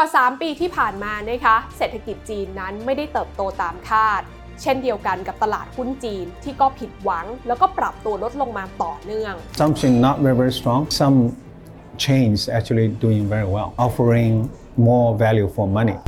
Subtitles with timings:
[0.00, 4.22] ว่า 3 ปีที่ผ่านมานะคะเศรษฐกิจจีนนั้นไม่ได้เติบโตตามคาด
[4.62, 10.80] เช่นเดียวกันกับตลาดหุ้นจีนที่ก็ผิดหวัง แล้วก็ปรับตัวลดลงมาต่อเนื่อง Something not very, very strong.
[11.00, 11.16] Some
[12.04, 14.32] chains actually doing very well, offering
[14.88, 15.98] more value for money.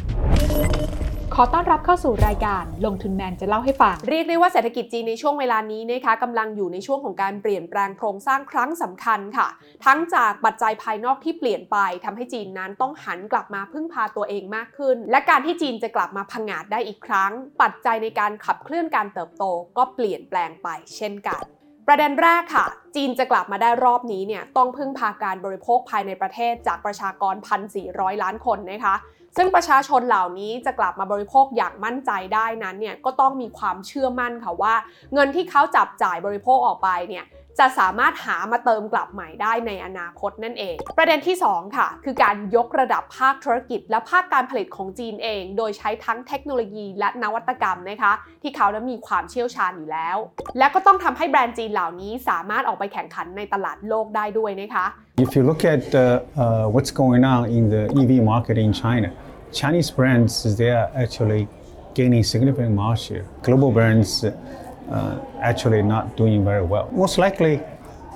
[1.36, 9.48] ขอต้อนรับเข้าสู่รายการลงทุนแมนจะเล่าให้ฟัง เรียกได้ว่าเศรษฐกิจจีนในช่วงเวลานี้นะคะกำลังอยู่ในช่วงของการเปลี่ยนแปลงโครงสร้างครั้งสำคัญค่ะ
[9.84, 19.44] ทั้งจากปัจจัยภายนอกที่เปลี่ยนไปทำให้จีนนั้นต้องหันกลับมาพึ่งพาตัวเองมากขึ้น และการที่จีนจะกลับมาพังงาดได้อีกครั้ง ปัจจัยในการขับเคลื่อนการเติบโต
[19.76, 21.42] ก็เปลี่ยนแปลงไป เช่นกัน
[21.88, 27.34] ประเด็นแรกค่ะ จีนจะกลับมาได้รอบนี้เนี่ยต้องพึ่งพาการบริโภคภายในประเทศจากประชากร
[27.78, 28.96] 1,400 ล้านคนนะคะ
[29.36, 34.74] ซึ่งประชาชนเหล่านี้จะกลับมาบริโภคอย่างมั่นใจได้นั้นเนี่ยก็ต้องมีความเชื่อมั่นค่ะว่า
[35.14, 37.24] เงินที่เขาจับจ่ายบริโภคออกไปเนี่ย
[37.58, 50.16] จะสามารถหามาเติมกลับใหม่ได้ในอนาคตนั่นเอง ประเด็นที่ 2 ค่ะ คือการยกระดับภาคธุรกิจ และภาคการผลิตของจีนเอง โดยใช้ทั้งเทคโนโลยีและนวัตกรรมนะคะ ที่เขานั้นมีความเชี่ยวชาญอยู่แล้ว
[50.58, 54.86] และก็ต้องทำให้แบรนด์จีนเหล่านี้สามารถออกไปแข่งขันในตลาดโลกได้ด้วยนะคะ
[55.24, 59.08] If you look at uh, uh, what's going on in the EV market in China,
[59.60, 61.42] Chinese brands they are actually
[61.98, 63.24] gaining significant market share.
[63.48, 64.30] Global brands uh,
[65.40, 66.88] actually not doing very well.
[66.92, 67.60] Most likely,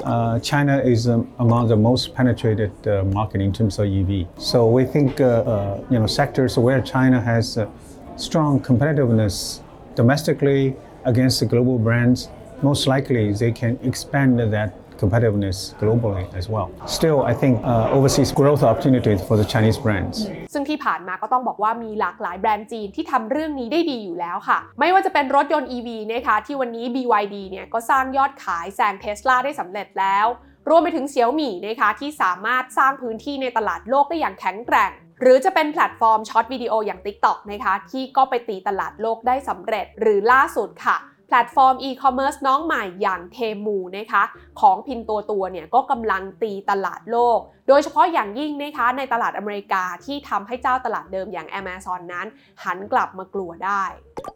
[0.05, 4.27] uh, China is um, among the most penetrated uh, market in terms of EV.
[4.36, 7.69] So we think uh, uh, you know sectors where China has uh,
[8.16, 9.60] strong competitiveness
[9.94, 12.28] domestically against the global brands,
[12.62, 16.69] most likely they can expand that competitiveness globally as well.
[16.98, 20.16] Still, I think uh, overseas growth opportunities for the Chinese brands.
[20.53, 30.27] ซึ่งที่ผ่านมาก็ต้องบอกว่ามีหลากหลายแบรนด์จีนที่ทำเรื่องนี้ได้ดีอยู่แล้วค่ะ ไม่ว่าจะเป็นรถยนต์ EV นะคะที่วันนี้ BYD เนี่ยก็สร้างยอดขายแซงเทสลาได้สำเร็จแล้ว
[30.70, 44.22] รวมไปถึงเสี่ยวหมี่นะคะที่สามารถสร้างพื้นที่ในตลาดโลกได้อย่างแข็งแกร่งหรือจะเป็นแพลตฟอร์ม short video อย่าง TikTok นะคะที่ก็ไปตีตลาดโลกได้สำเร็จหรือล่าสุดค่ะ แพลตฟอร์มอีคอมเมิร์ซน้องใหม่อย่าง Temu นะคะ
[44.60, 47.38] ของ Pinduoduo เนี่ยก็กำลังตีตลาดโลก
[47.69, 52.26] โดยเฉพาะอย่างยิ่งนะคะในตลาดอเมริกาที่ทำให้เจ้าตลาดเดิมอย่าง Amazon นั้น
[52.65, 53.84] หันกลับมากลัวได้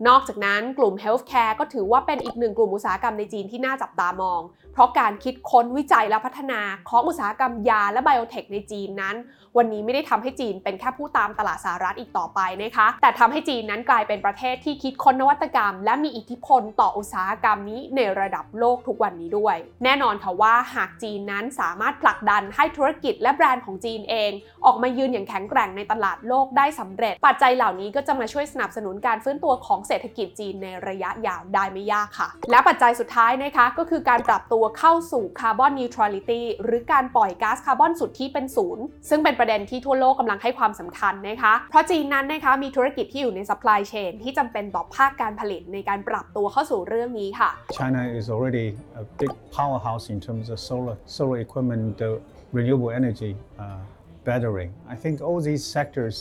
[0.08, 4.40] นอกจากนั้นกลุ่ม Healthcare ก็ถือว่าเป็นอีกหนึ่งกลุ่มอุตสาหกรรมในจีนที่น่าจับตามอง
[4.80, 9.16] ราะการคิดค้นวิจัยและพัฒนาของอุตสาหกรรมยาและไบโอเทคในจีนนั้น
[9.58, 24.30] วันนี้ไม่ได้ทำให้จีนเป็นแค่ผู้ตามตลาดสหรัฐอีกต่อไปนะคะ แต่ทำให้จีนนั้นกลายเป็นประเทศที่คิดค้นนวัตกรรม และมีอิทธิพลต่ออุตสาหกรรมนี้ในระดับโลกทุกวันนี้ด้วย แน่นอนค่ะว่าหากจีนนั้นสามารถผลักดันให้ธุรกิจและแบรนด์ของจีนเอง
[24.66, 48.66] ออกมายืนอย่างแข็งแกร่งในตลาดโลกได้สำเร็จ ปัจจัยเหล่านี้ก็จะมาช่วยสนับสนุนการฟื้นตัวของเศรษฐกิจจีนในระยะยาวได้ไม่ยากค่ะ และปัจจัยสุดท้ายนะคะก็คือการปรับตัวเข้าสู่ carbon neutrality หรือการปล่อยก๊าซคาร์บอนสุทธิเป็นศูนย์ซึ่งเป็นประเด็นที่ทั่วโลกกำลังให้ความสำคัญนะคะ เพราะจีนนั้นนะคะมีธุรกิจที่อยู่ใน supply chain ที่จำเป็นต่อภาคการผลิตในการปรับตัวเข้าสู่เรื่องนี้ค่ะ China is already
[49.03, 52.10] a big powerhouse in terms of solar, solar equipment, the
[52.59, 53.32] renewable energy,
[53.62, 53.80] uh,
[54.28, 54.69] battery.
[54.94, 56.16] I think all these sectors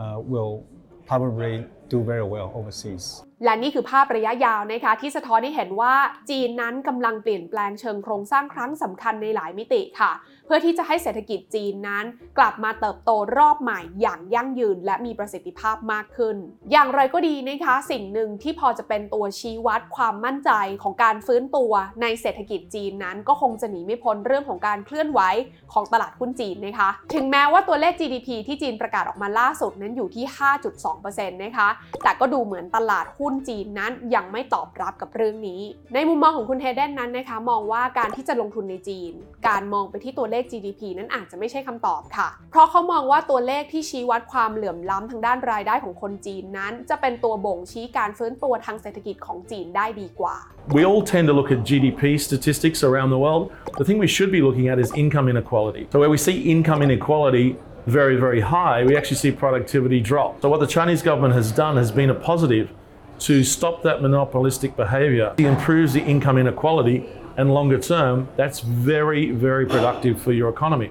[0.00, 0.52] uh, will
[1.10, 1.54] probably
[1.92, 3.04] do very well overseas.
[3.44, 5.94] และนี่คือภาพระยะยาวนะคะที่สะท้อนให้เห็นว่า
[6.30, 10.12] จีนนั้นกำลังเปลี่ยนแปลงเชิงโครงสร้างครั้งสำคัญในหลายมิติค่ะ
[10.46, 12.04] เพื่อที่จะให้เศรษฐกิจจีนนั้น
[12.38, 16.36] กลับมาเติบโตรอบใหม่อย่างยั่งยืน และมีประสิทธิภาพมากขึ้น
[16.72, 20.50] อย่างไรก็ดีนะคะ สิ่งหนึ่งที่พอจะเป็นตัวชี้วัดความมั่นใจ
[20.82, 25.20] ของการฟื้นตัวในเศรษฐกิจจีนนั้นก็คงจะหนีไม่พ้นเรื่องของการเคลื่อนไหว
[25.72, 30.24] ของตลาดหุ้นจีนนะคะ ถึงแม้ว่าตัวเลข GDP ที่จีนประกาศออกมาล่าสุดนั้นอยู่ที่
[30.82, 31.68] 5.2%นะคะ
[32.04, 35.62] แต่ก็ดูเหมือนตลาดหุ้นจีนนั้นยังไม่ตอบรับกับเรื่องนี้
[35.94, 39.12] ในมุมมองของคุณเฮเดนนั้นนะคะ มองว่าการที่จะลงทุนในจีน
[39.48, 50.36] การมองไปที่ตัวเลข GDP นั้นอาจจะไม่ใช่คำตอบค่ะ เพราะเขามองว่าตัวเลขที่ชี้วัดความเหลื่อมล้ำทางด้านรายได้ของคนจีนนั้น จะเป็นตัวบ่งชี้การฟื้นตัวทางเศรษฐกิจของจีนได้ดีกว่า
[50.76, 53.44] We all tend to look at GDP statistics around the world.
[53.80, 55.82] The thing we should be looking at is income inequality.
[55.92, 57.46] So, where we see income inequality
[57.86, 60.42] very, very high, we actually see productivity drop.
[60.42, 62.70] So, what the Chinese government has done has been a positive
[63.20, 65.34] to stop that monopolistic behavior.
[65.38, 70.90] It improves the income inequality, and longer term, that's very, very productive for your economy.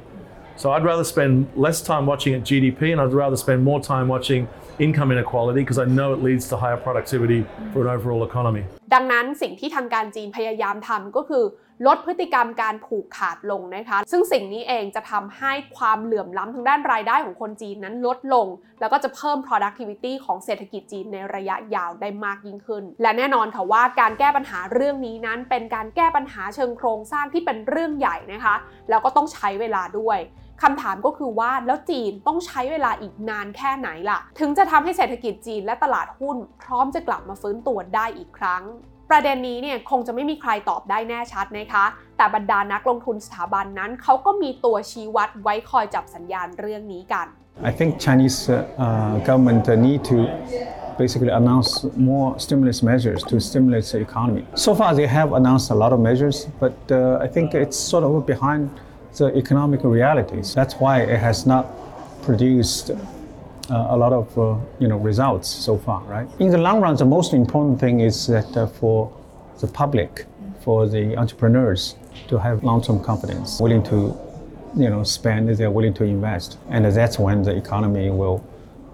[0.55, 4.07] So, I'd rather spend less time watching at GDP and I'd rather spend more time
[4.07, 4.47] watching
[4.79, 8.65] income inequality because I know it leads to higher productivity for an overall economy.
[8.93, 11.45] ดังนั้นสิ่งที่ทางการจีนพยายามทำก็คือ
[11.87, 18.47] ลดพฤติกรรมการผูกขาดลงนะคะ ซึ่งสิ่งนี้เองจะทำให้ความเหลื่อมล้ำทางด้านรายได้ของคนจีนนั้นลดลง
[18.79, 28.55] แล้วก็จะเพิ่ม productivity ของเศรษฐกิจจีนในระยะยาวได้มากยิ่งขึ้น และแน่นอนค่ะว่าการแก้ปัญหาเรื่องนี้นั้น เป็นการแก้ปัญหาเชิงโครงสร้างที่เป็นเรื่องใหญ่นะคะ
[28.89, 30.19] แล้วก็ต้องใช้เวลาด้วย
[30.63, 38.63] คำถามก็คือว่าแล้วจีนต้องใช้เวลาอีกนานแค่ไหนล่ะ ถึงจะทำให้เศรษฐกิจจีนและตลาดหุ้น พร้อมจะกลับมาฟื้นตัวได้อีกครั้ง
[39.11, 41.85] ประเด็นนี้เนี่ยคงจะไม่มีใครตอบได้แน่ชัดนะคะ
[42.17, 47.27] แต่บรรดานักลงทุนสถาบันนั้นเขาก็มีตัวชี้วัดไว้คอยจับสัญญาณเรื่องนี้กัน
[47.69, 50.17] I think Chinese uh, government need to
[50.97, 51.69] basically announce
[52.11, 54.43] more stimulus measures to stimulate the economy.
[54.55, 58.03] So far, they have announced a lot of measures, but uh, I think it's sort
[58.03, 58.69] of behind
[59.18, 60.54] the economic realities.
[60.54, 61.66] That's why it has not
[62.22, 62.90] produced
[63.70, 66.28] uh, a lot of uh, you know results so far, right?
[66.38, 69.12] In the long run, the most important thing is that uh, for
[69.60, 70.26] the public,
[70.60, 71.96] for the entrepreneurs
[72.28, 74.16] to have long-term confidence, willing to
[74.76, 78.38] you know spend, they're willing to invest, and that's when the economy will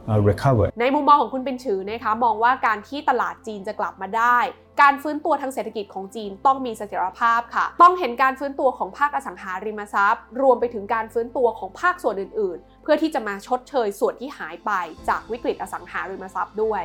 [0.09, 0.67] uh, recover.
[0.81, 4.39] ในมุมมองของคุณเป็นชือนะคะมองว่าการที่ตลาดจีนจะกลับมาได้
[4.82, 14.72] การฟื้นตัวทางเศรษฐกิจของจีนต้องมีเสถียรภาพค่ะ ต้องเห็นการฟื้นตัวของภาคอสังหาริมทรัพย์ รวมไปถึงการฟื้นตัวของภาคส่วนอื่น ๆ เพื่อที่จะมาชดเชยส่วนที่หายไป
[15.10, 16.84] จากวิกฤตอสังหาริมทรัพย์ด้วย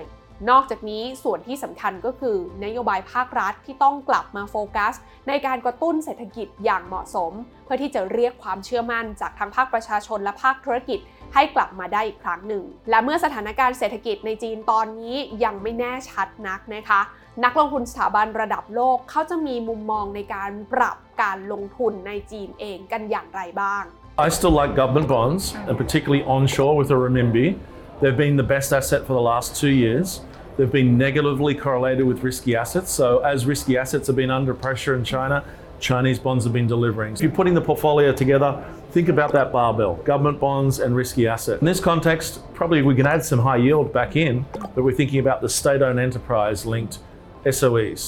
[0.51, 4.95] นอกจากนี้ส่วนที่สำคัญก็คือนโยบายภาครัฐที่ต้องกลับมาโฟกัส
[5.29, 7.33] ในการกระตุ้นเศรษฐกิจอย่างเหมาะสม
[7.65, 10.99] เพื่อที่จะเรียกความเชื่อมั่นจากทั้งภาคประชาชนและภาคธุรกิจ
[11.35, 17.01] ให้กลับมาได้อีกครั้งหนึ่ง และเมื่อสถานการณ์เศรษฐกิจในจีนตอนนี้ยังไม่แน่ชัดนักนะคะ
[17.44, 23.84] นักลงทุนสถาบันระดับโลกเขาจะมีมุมมองในการปรับการลงทุนในจีนเองกันอย่างไรบ้าง
[24.26, 27.48] I still like government bonds, and particularly onshore with the renminbi.
[28.02, 30.22] They've been the best asset for the last two years.
[30.58, 32.92] They've been negatively correlated with risky assets.
[32.92, 35.44] So, as risky assets have been under pressure in China,
[35.80, 37.16] Chinese bonds have been delivering.
[37.16, 41.26] So, if you're putting the portfolio together, think about that barbell government bonds and risky
[41.26, 41.62] assets.
[41.62, 44.46] In this context, probably we can add some high yield back in,
[44.76, 47.00] but we're thinking about the state owned enterprise linked
[47.55, 48.03] SOEs.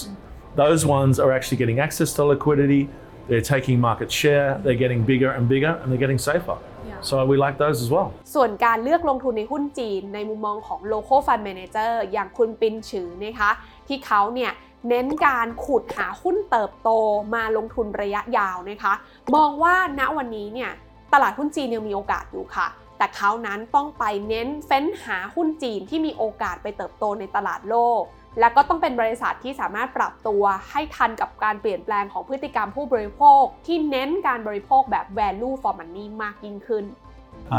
[0.57, 2.83] Those ones are actually getting access to liquidity,
[3.29, 6.59] they're taking market share, they're getting bigger and bigger, and they're getting safer.
[7.01, 8.09] So we like those as well.
[8.35, 13.51] ส่วนการเลือกลงทุนในหุ้นจีนในมุมมองของ local fund manager อย่างคุณปินฉือนะคะ
[13.89, 14.53] ที่เขาเนี่ย
[14.89, 16.91] เน้นการขุดหาหุ้นเติบโต
[17.35, 18.95] มาลงทุนระยะยาวนะคะ
[19.35, 20.71] มองว่าณวันนี้เนี่ย
[21.13, 22.67] ตลาดหุ้นจีนยังมีโอกาสอยู่ค่ะ
[22.99, 28.03] แต่เขานั้นต้องไปเน้นเฟ้นหาหุ้นจีนที่มีโอกาสไปเติบโตในตลาดโลก
[28.41, 36.85] และก็ต้องเป็นบริษัทที่สามารถปรับตัวให้ทันกับการเปลี่ยนแปลงของพฤติกรรมผู้บริโภค ที่เน้นการบริโภคแบบ value for money มากยิ่งขึ้น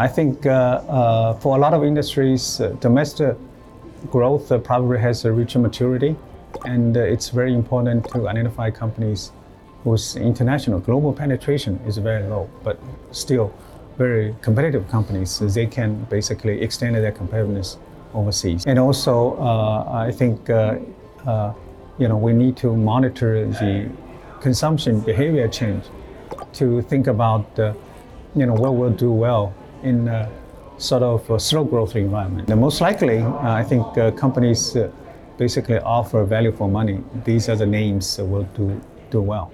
[0.06, 3.34] I think uh, uh, for a lot of industries, uh, domestic
[4.16, 6.12] growth uh, probably has a reached maturity,
[6.74, 9.22] and uh, it's very important to identify companies
[9.84, 12.78] whose international global penetration is very low, but
[13.24, 13.48] still
[13.98, 15.30] very competitive companies.
[15.58, 17.70] They can basically extend their competitiveness
[18.14, 18.66] overseas.
[18.66, 20.78] And also, uh, I think uh,
[21.26, 21.54] uh,
[21.98, 23.90] you know we need to monitor the
[24.42, 25.84] consumption behavior change
[26.54, 27.46] to think about
[28.36, 29.54] you know what will do well
[29.84, 30.30] in a
[30.78, 32.50] sort of a slow growth environment.
[32.50, 33.86] And most likely, I think
[34.18, 34.78] companies
[35.38, 37.00] basically offer value for money.
[37.26, 38.80] These are the names that will do
[39.10, 39.52] do well.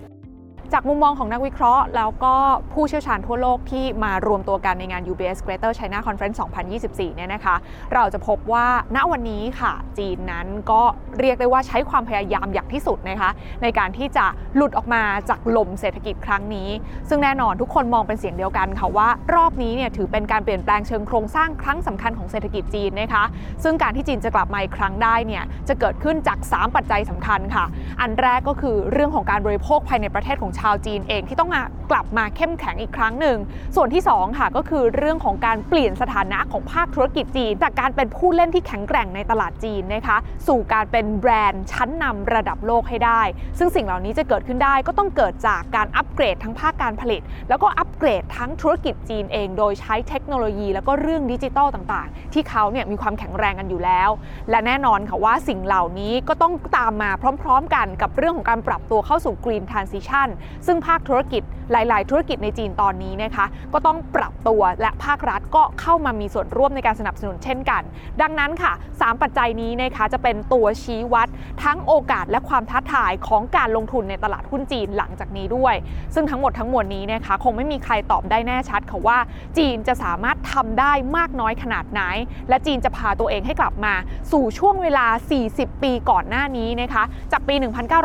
[0.73, 2.35] จากมุมมองของนักวิเคราะห์ แล้วก็
[2.73, 6.37] ผู้เชี่ยวชาญทั่วโลกที่มารวมตัวกันในงาน UBS Greater China Conference
[6.77, 7.55] 2024 เนี่ยนะคะ
[7.93, 10.81] เราจะพบว่าณวันนี้ค่ะ จีนนั้นก็
[11.19, 13.29] เรียกได้ว่าใช้ความพยายามอย่างที่สุดนะคะ
[13.63, 14.25] ในการที่จะ
[14.55, 16.69] หลุดออกมาจากลมเศรษฐกิจครั้งนี้
[17.09, 23.23] ซึ่งแน่นอนทุกคนมองเป็นเสียงเดียวกันค่ะว่ารอบนี้เนี่ยถือเป็นการเปลี่ยนแปลงเชิงโครงสร้างครั้งสำคัญของเศรษฐกิจจีนนะคะ
[23.63, 27.65] ซึ่งการที่จีนจะกลับมาอีกครั้งได้เนี่ยจะเกิดขึ้นจาก 3 ปัจจัยสำคัญค่ะ
[28.01, 31.51] อันแรกก็คือเรื่องของการบริโภคภายในประเทศของชาวจีนเองที่ต้อง
[31.91, 33.37] กลับมาเข้มแข็งอีกครั้งหนึ่ง
[33.75, 43.21] ส่วนที่สองค่ะก็คือเรื่องของการเปลี่ยนสถานะของภาคธุรกิจจีน จากการเป็นผู้เล่นที่แข็งแกร่งในตลาดจีนนะคะสู่การเป็นแบรนด์ชั้นนำระดับโลกให้ได้
[43.57, 54.09] ซึ่งสิ่งเหล่านี้จะเกิดขึ้นได้ก็ต้องเกิดจากการอัปเกรดทั้งภาคการผลิต แล้วก็อัปเกรดทั้งธุรกิจจีนเอง โดยใช้เทคโนโลยี แล้วก็เรื่องดิจิทัลต่างๆ ที่เขาเนี่ยมีความแข็งแรงกันอยู่แล้ว
[54.49, 60.27] และแน่นอนค่ะว่าสิ่งเหล่านี้ก็ต้องตามมาพร้อม ๆ กันกับเรื่องของการปรับตัวเข้าสู่ Green Transition
[60.67, 67.81] ซึ่งภาคธุรกิจหลาย ๆ ธุรกิจในจีนตอนนี้นะคะ ก็ต้องปรับตัวและภาครัฐก็เข้ามามีส่วนร่วมในการสนับสนุนเช่นกัน
[68.21, 71.27] ดังนั้นค่ะ 3 ปัจจัยนี้นะคะจะเป็นตัวชี้วัด
[71.63, 75.75] ทั้งโอกาสและความท้าทายของการลงทุนในตลาดหุ้นจีนหลังจากนี้ด้วย
[76.15, 79.17] ซึ่งทั้งหมดทั้งมวลนี้นะคะ คงไม่มีใครตอบได้แน่ชัดค่ะว่า
[79.57, 82.01] จีนจะสามารถทำได้มากน้อยขนาดไหน
[82.49, 83.93] และจีนจะพาตัวเองให้กลับมา
[84.31, 85.07] สู่ช่วงเวลา
[85.45, 87.55] 40 ปีก่อนหน้านี้นะคะจากปี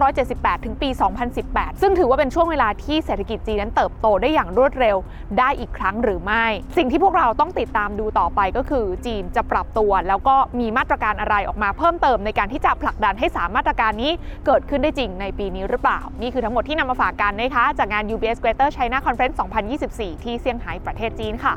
[0.09, 0.89] 1978 ถึงปี
[1.35, 4.97] 2018 ซึ่งถือว่าเป็นช่วงเวลาที่เศรษฐกิจจีนนั้นเติบโตได้อย่างรวดเร็ว
[5.39, 6.45] ได้อีกครั้งหรือไม่
[6.77, 14.13] สิ่งที่พวกเราต้องติดตามดูต่อไปก็คือจีนจะปรับตัว แล้วก็มีมาตรการอะไรออกมาเพิ่มเติมในการที่จะผลักดันให้สามมาตรการนี้
[14.47, 19.37] เกิดขึ้นได้จริงในปีนี้หรือเปล่า นี่คือทั้งหมดที่นำมาฝากกันนะคะ จากงาน UBS Greater China Conference
[19.79, 21.57] 2024 ที่เซี่ยงไฮ้ประเทศจีนค่ะ